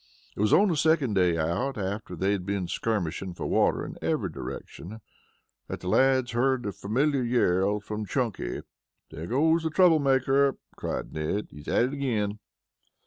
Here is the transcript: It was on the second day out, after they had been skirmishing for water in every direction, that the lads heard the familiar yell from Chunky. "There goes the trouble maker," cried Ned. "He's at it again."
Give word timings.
It 0.35 0.39
was 0.39 0.51
on 0.51 0.69
the 0.69 0.75
second 0.75 1.13
day 1.13 1.37
out, 1.37 1.77
after 1.77 2.15
they 2.15 2.31
had 2.31 2.43
been 2.43 2.67
skirmishing 2.67 3.35
for 3.35 3.45
water 3.45 3.85
in 3.85 3.99
every 4.01 4.31
direction, 4.31 4.99
that 5.67 5.81
the 5.81 5.89
lads 5.89 6.31
heard 6.31 6.63
the 6.63 6.71
familiar 6.71 7.21
yell 7.21 7.79
from 7.79 8.07
Chunky. 8.07 8.61
"There 9.11 9.27
goes 9.27 9.61
the 9.61 9.69
trouble 9.69 9.99
maker," 9.99 10.57
cried 10.75 11.13
Ned. 11.13 11.49
"He's 11.51 11.67
at 11.67 11.85
it 11.85 11.93
again." 11.93 12.39